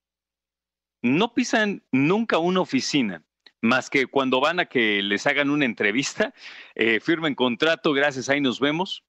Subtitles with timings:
[1.01, 3.23] No pisan nunca una oficina,
[3.61, 6.33] más que cuando van a que les hagan una entrevista,
[6.75, 9.03] eh, firmen contrato, gracias, ahí nos vemos.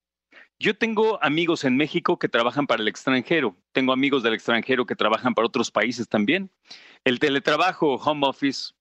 [0.58, 4.94] Yo tengo amigos en México que trabajan para el extranjero, tengo amigos del extranjero que
[4.94, 6.50] trabajan para otros países también.
[7.04, 8.72] El teletrabajo, home office,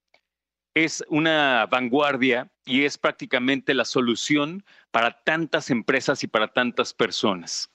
[0.76, 7.72] es una vanguardia y es prácticamente la solución para tantas empresas y para tantas personas.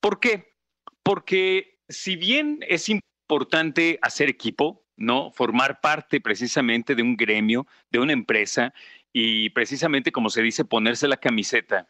[0.00, 0.52] ¿Por qué?
[1.02, 5.30] Porque si bien es importante hacer equipo, ¿no?
[5.32, 8.72] Formar parte precisamente de un gremio, de una empresa
[9.12, 11.88] y precisamente como se dice ponerse la camiseta,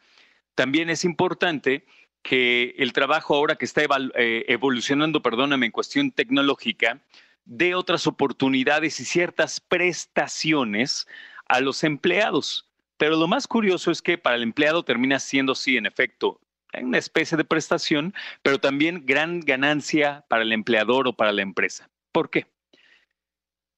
[0.56, 1.84] también es importante
[2.22, 7.00] que el trabajo ahora que está eh, evolucionando, perdóname, en cuestión tecnológica,
[7.44, 11.06] dé otras oportunidades y ciertas prestaciones
[11.46, 12.68] a los empleados.
[12.96, 16.40] Pero lo más curioso es que para el empleado termina siendo, sí, en efecto,
[16.74, 18.12] una especie de prestación,
[18.42, 21.88] pero también gran ganancia para el empleador o para la empresa.
[22.10, 22.46] ¿Por qué?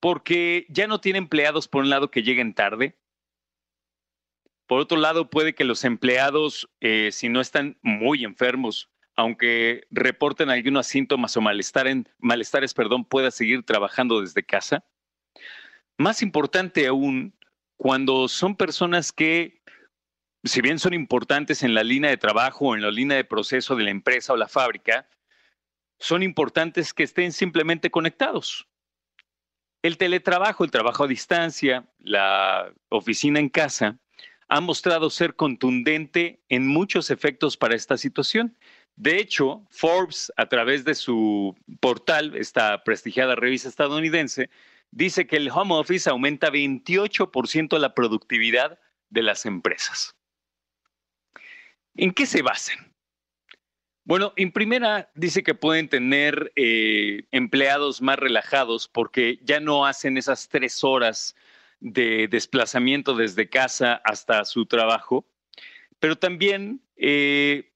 [0.00, 2.96] Porque ya no tiene empleados, por un lado, que lleguen tarde.
[4.68, 10.50] Por otro lado, puede que los empleados, eh, si no están muy enfermos, aunque reporten
[10.50, 14.84] algunos síntomas o malestares, perdón, pueda seguir trabajando desde casa.
[15.96, 17.34] Más importante aún,
[17.78, 19.62] cuando son personas que,
[20.44, 23.74] si bien son importantes en la línea de trabajo o en la línea de proceso
[23.74, 25.08] de la empresa o la fábrica,
[25.98, 28.68] son importantes que estén simplemente conectados.
[29.82, 33.98] El teletrabajo, el trabajo a distancia, la oficina en casa,
[34.48, 38.56] ha mostrado ser contundente en muchos efectos para esta situación
[38.98, 44.50] de hecho, Forbes, a través de su portal, esta prestigiada revista estadounidense,
[44.90, 50.16] dice que el home office aumenta 28% la productividad de las empresas.
[51.94, 52.92] ¿En qué se basan?
[54.02, 60.16] Bueno, en primera dice que pueden tener eh, empleados más relajados porque ya no hacen
[60.18, 61.36] esas tres horas
[61.80, 65.26] de desplazamiento desde casa hasta su trabajo,
[66.00, 67.72] pero también eh,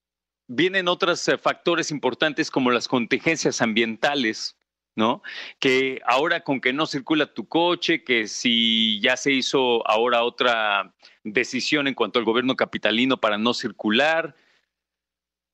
[0.46, 4.56] vienen otros eh, factores importantes como las contingencias ambientales,
[4.94, 5.22] ¿no?
[5.58, 10.94] Que ahora con que no circula tu coche, que si ya se hizo ahora otra
[11.24, 14.34] decisión en cuanto al gobierno capitalino para no circular,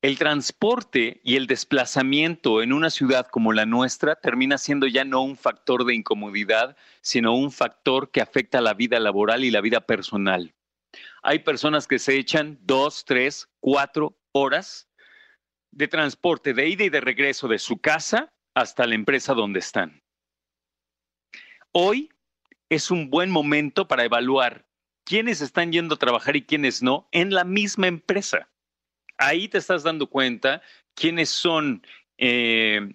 [0.01, 5.23] el transporte y el desplazamiento en una ciudad como la nuestra termina siendo ya no
[5.23, 9.81] un factor de incomodidad, sino un factor que afecta la vida laboral y la vida
[9.81, 10.55] personal.
[11.23, 14.89] Hay personas que se echan dos, tres, cuatro horas
[15.73, 20.03] de transporte de ida y de regreso de su casa hasta la empresa donde están.
[21.73, 22.11] Hoy
[22.71, 24.67] es un buen momento para evaluar
[25.05, 28.49] quiénes están yendo a trabajar y quiénes no en la misma empresa.
[29.19, 30.63] Ahí te estás dando cuenta
[30.95, 31.85] quiénes son
[32.17, 32.93] eh,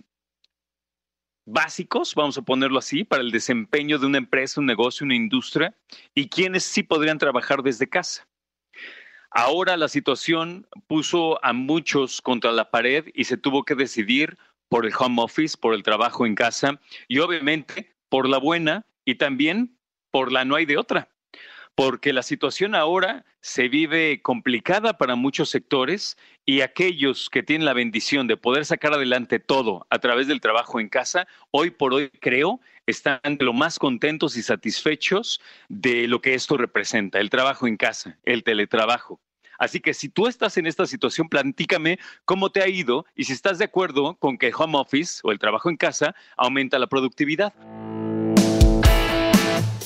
[1.46, 5.76] básicos, vamos a ponerlo así, para el desempeño de una empresa, un negocio, una industria,
[6.16, 8.28] y quiénes sí podrían trabajar desde casa.
[9.32, 14.38] Ahora la situación puso a muchos contra la pared y se tuvo que decidir
[14.70, 19.16] por el home office, por el trabajo en casa y obviamente por la buena y
[19.16, 19.78] también
[20.12, 21.13] por la no hay de otra.
[21.76, 27.74] Porque la situación ahora se vive complicada para muchos sectores y aquellos que tienen la
[27.74, 32.10] bendición de poder sacar adelante todo a través del trabajo en casa, hoy por hoy
[32.20, 37.78] creo están lo más contentos y satisfechos de lo que esto representa, el trabajo en
[37.78, 39.20] casa, el teletrabajo.
[39.58, 43.34] Así que si tú estás en esta situación, platícame cómo te ha ido y si
[43.34, 47.54] estás de acuerdo con que home office o el trabajo en casa aumenta la productividad.